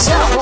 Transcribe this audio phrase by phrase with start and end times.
[0.00, 0.39] Slow.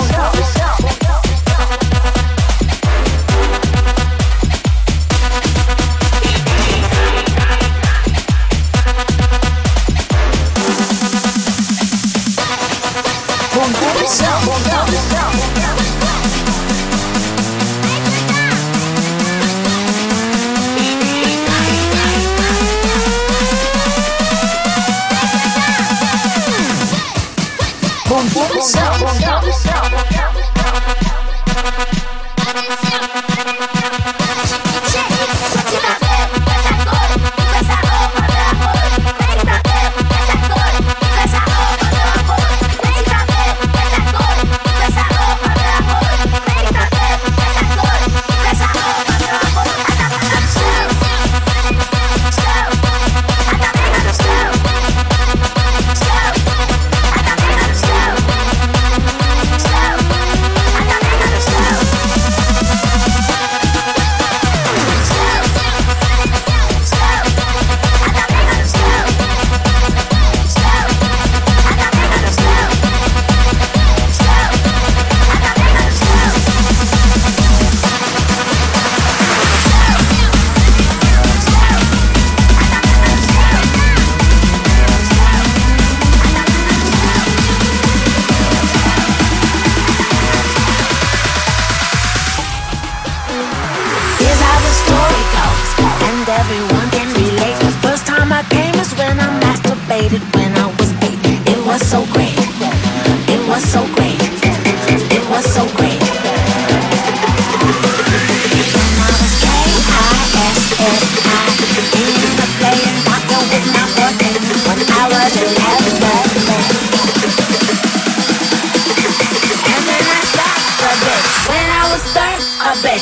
[122.79, 122.95] And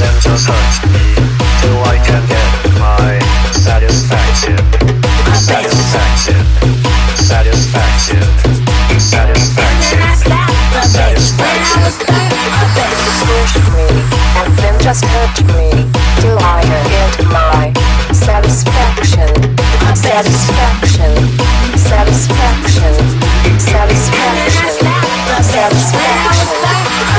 [0.00, 2.48] then just till I can get
[2.80, 3.20] my
[3.52, 4.56] satisfaction.
[5.36, 6.40] Satisfaction.
[7.14, 8.16] Satisfaction.
[8.98, 10.00] Satisfaction.
[10.80, 11.82] Satisfaction.
[13.76, 13.84] Me
[14.40, 15.68] and then just hurt me
[16.20, 17.70] till I get my
[18.14, 19.28] satisfaction.
[19.94, 21.12] Satisfaction.
[21.76, 22.94] Satisfaction.
[23.60, 24.88] Satisfaction.
[25.42, 26.35] Satisfaction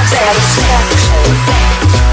[0.09, 2.06] satisfaction.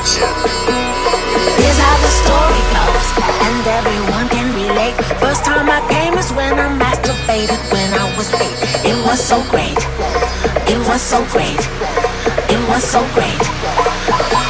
[0.00, 0.32] attraction.
[1.60, 3.08] Here's how the story goes,
[3.46, 4.94] and everyone can relate.
[5.20, 8.58] First time I came is when I masturbated when I was eight.
[8.84, 9.76] It was so great.
[10.68, 11.60] It was so great.
[12.48, 14.49] It was so great.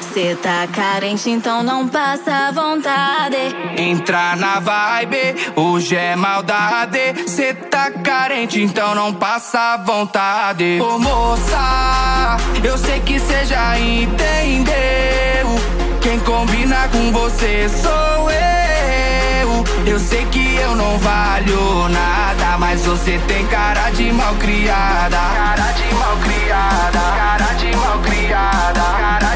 [0.00, 3.36] Cê tá carente, então não passa vontade.
[3.76, 7.28] Entrar na vibe, hoje é maldade.
[7.28, 10.80] Cê tá carente, então não passa vontade.
[10.80, 14.76] Ô moça, eu sei que cê já entendeu.
[16.00, 19.64] Quem combina com você sou eu.
[19.86, 25.16] Eu sei que eu não valho nada, mas você tem cara de malcriada.
[25.16, 29.35] Cara de malcriada, cara de malcriada, cara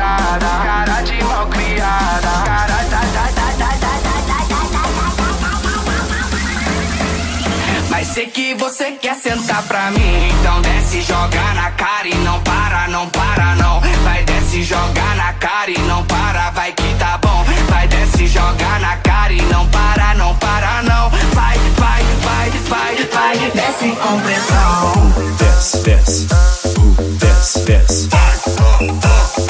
[0.00, 4.88] criada, cara de mal criada, cara tá, tá, tá, tá, tá, tá, tá, tá,
[7.90, 12.40] Mas sei que você quer sentar pra mim, então desce, joga na cara e não
[12.40, 13.80] para, não para, não.
[14.02, 17.44] Vai desce, joga na cara e não para, vai que tá bom.
[17.68, 21.10] Vai desce, joga na cara e não para, não para, não.
[21.10, 25.12] Vai, vai, vai, vai, vai, desce com pressão.
[25.36, 26.26] Desce, desce,
[26.78, 28.08] uh, desce, desce.
[28.08, 29.49] Uh, uh, uh.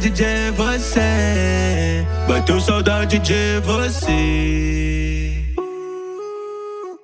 [0.00, 2.06] saudade de você.
[2.26, 5.34] Bateu saudade de você.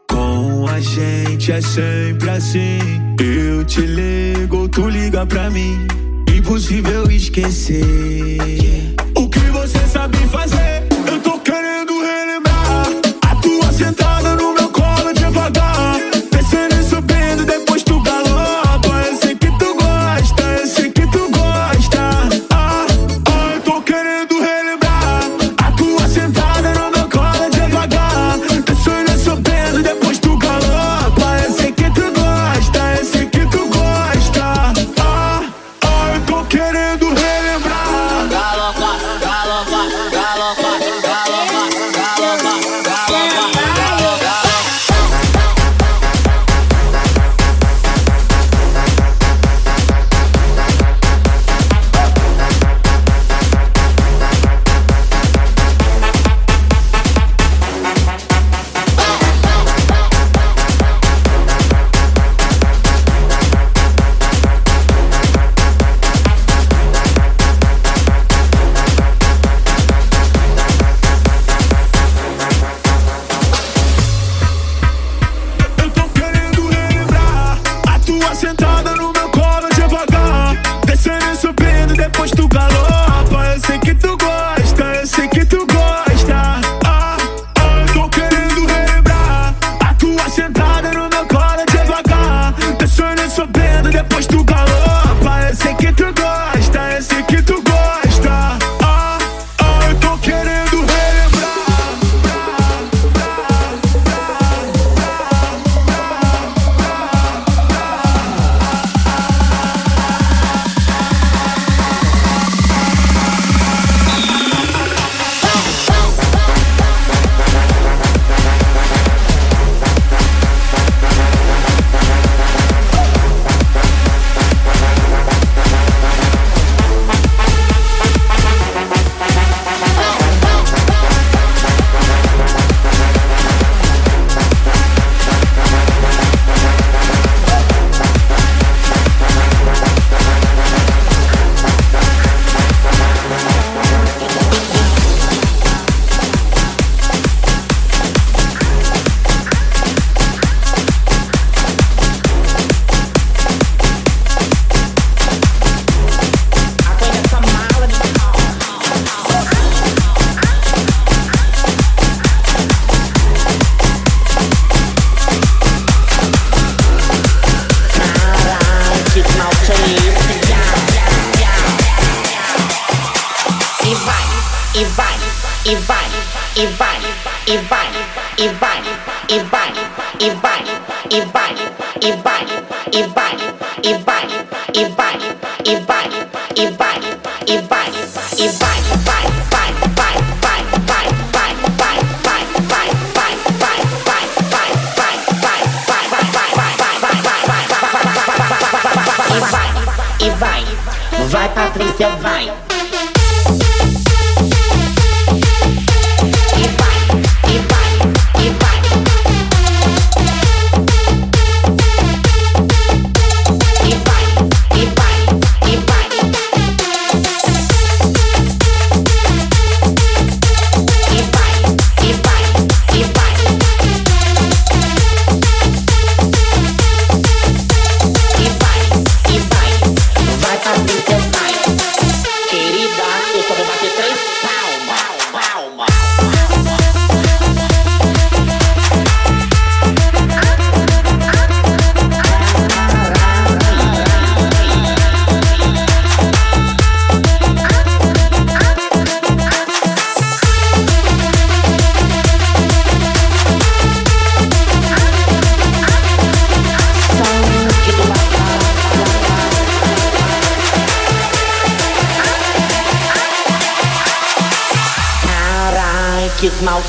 [0.08, 2.78] Com a gente é sempre assim.
[3.20, 5.86] Eu te ligo, tu liga pra mim.
[6.34, 8.85] Impossível esquecer.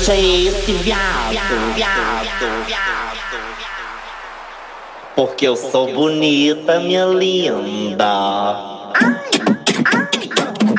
[0.08, 3.18] você esse viado, viado, viado.
[5.14, 8.56] Porque eu sou bonita, minha linda.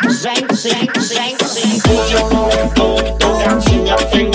[0.09, 1.43] Gente, gente, gente,
[1.91, 4.28] hoje eu corpo estou, tô gatinha feia.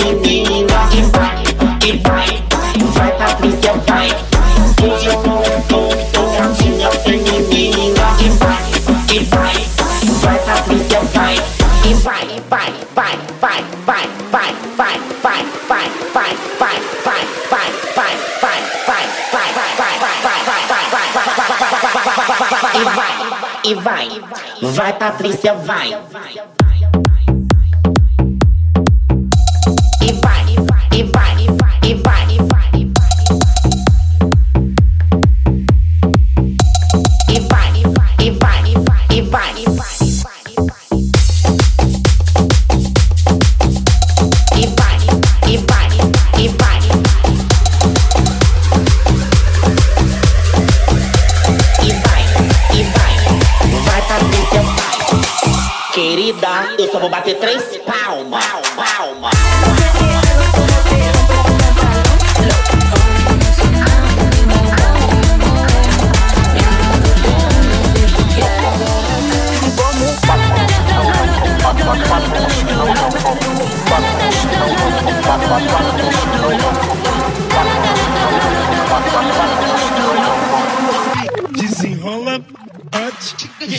[23.65, 24.07] e vai.
[24.61, 25.97] Vai, Patrícia, vai.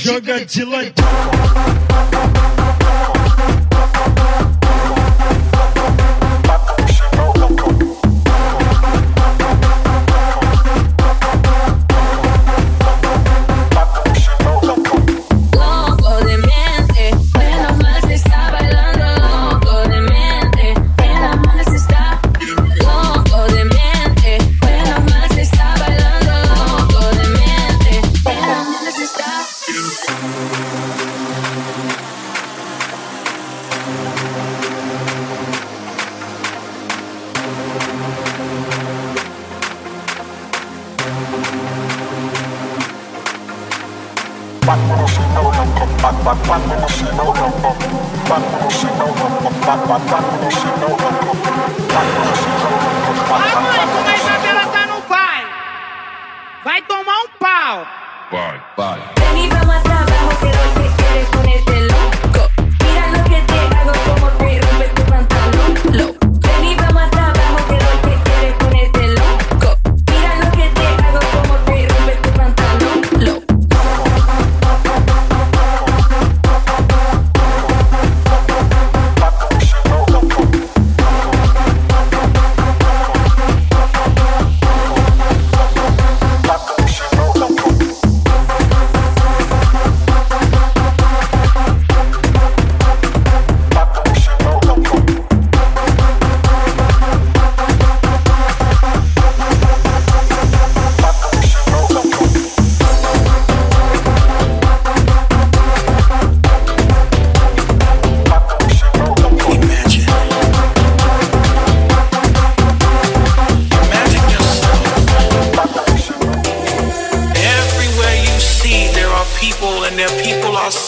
[0.07, 1.07] Jogadiladinho.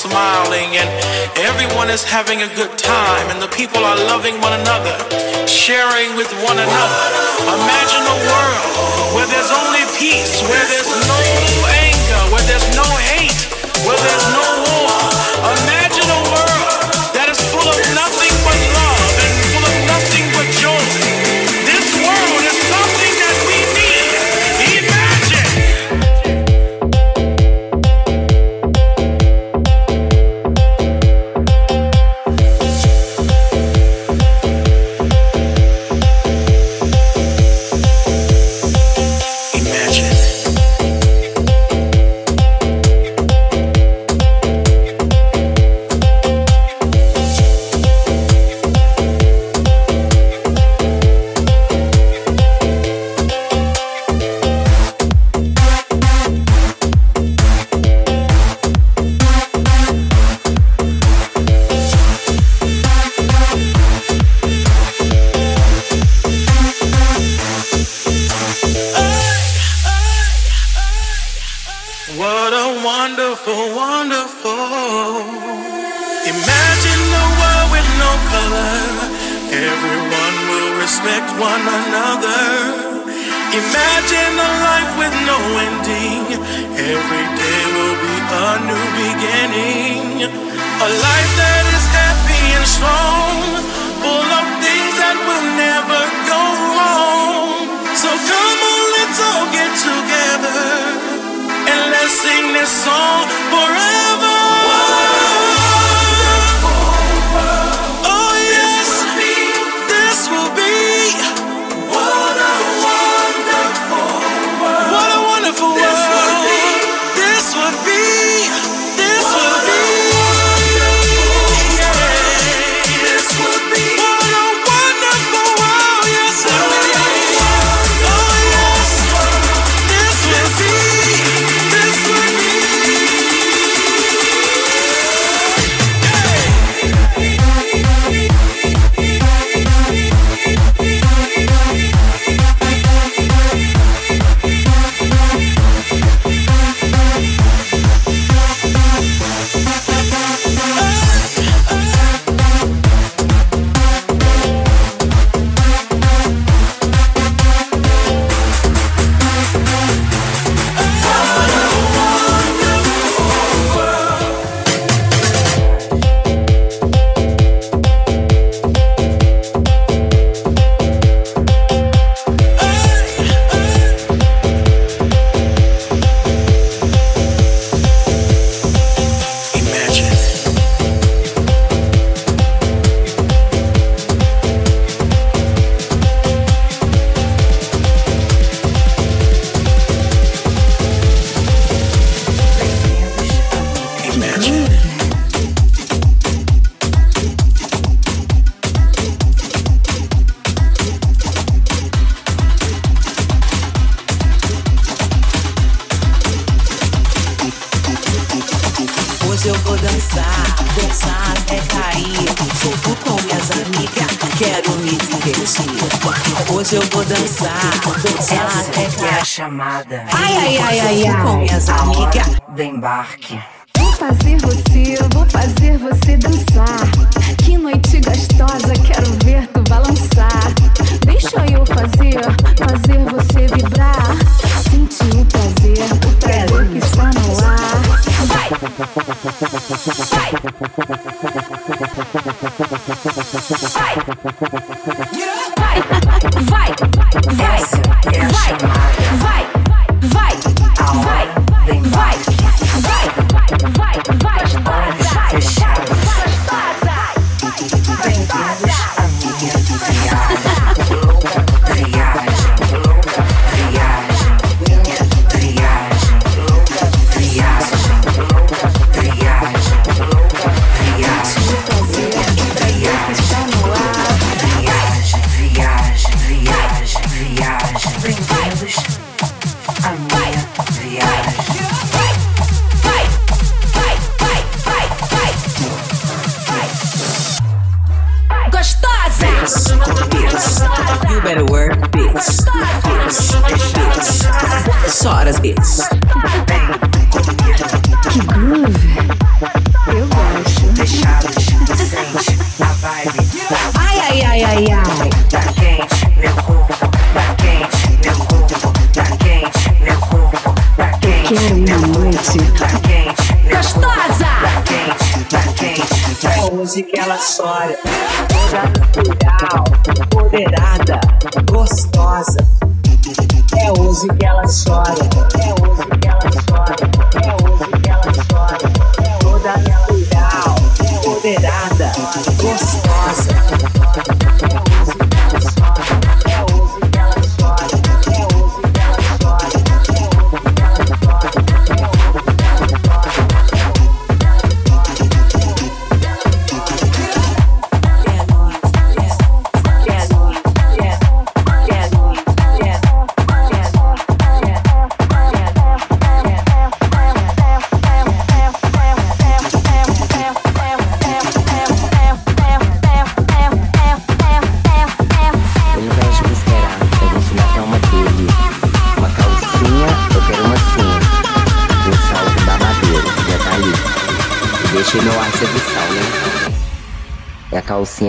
[0.08, 0.88] smiling, and
[1.36, 4.96] everyone is having a good time, and the people are loving one another,
[5.46, 7.00] sharing with one another.
[7.44, 8.68] Imagine a world
[9.14, 11.20] where there's only peace, where there's no
[11.84, 13.40] anger, where there's no hate,
[13.84, 14.57] where there's no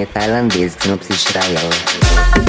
[0.02, 2.49] é tailandesa, que não precisa tirar ela.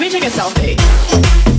[0.00, 1.49] Let me take a selfie.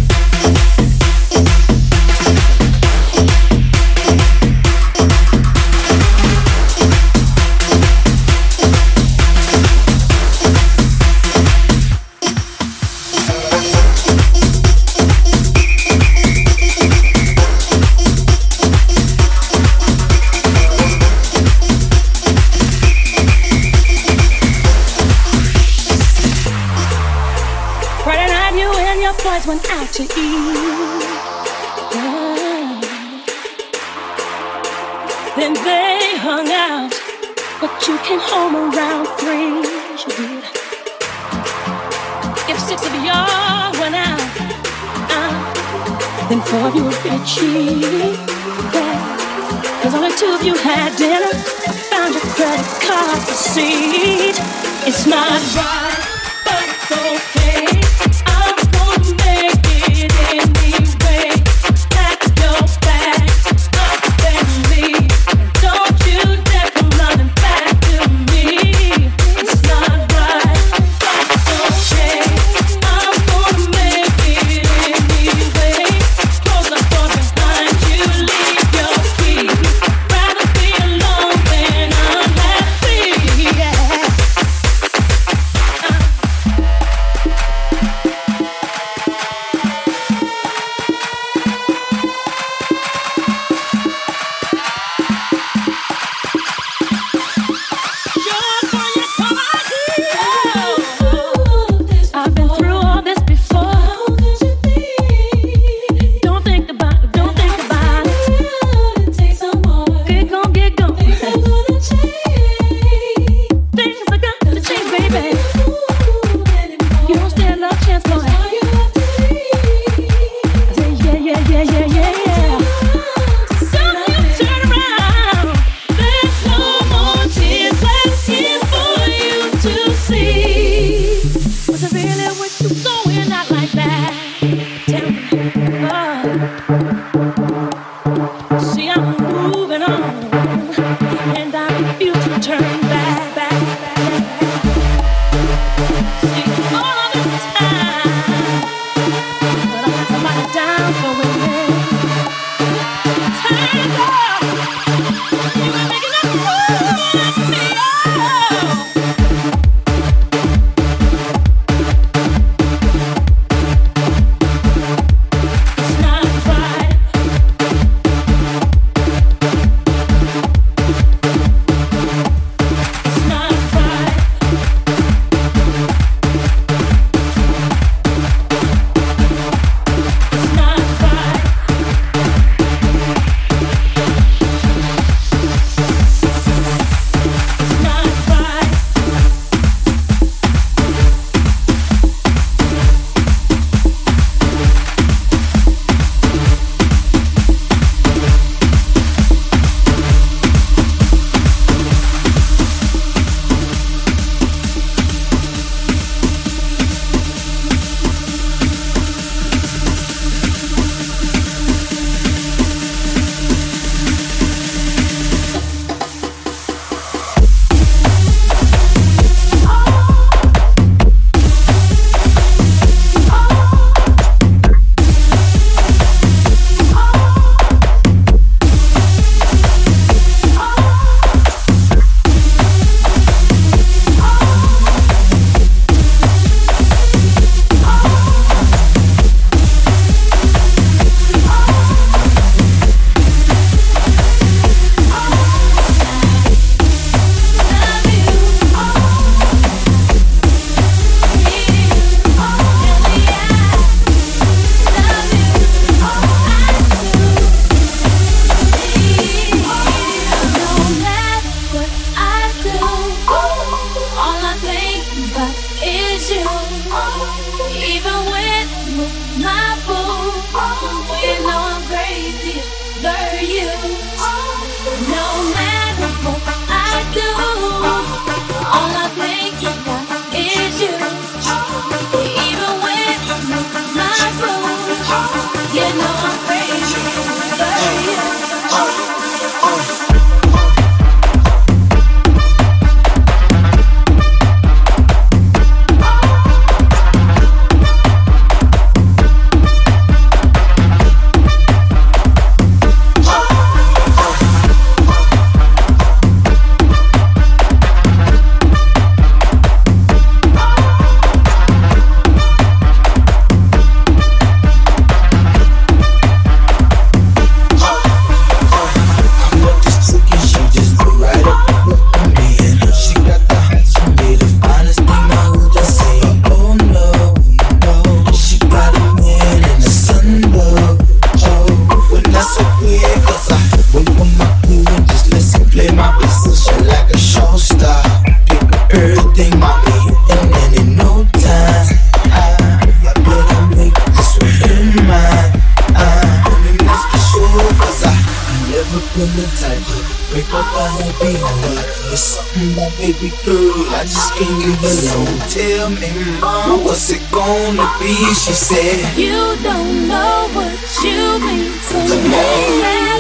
[354.42, 355.40] making you belong.
[355.50, 358.14] Tell me, mom, what's it gonna be?
[358.34, 363.11] She said, You don't know what you mean to me.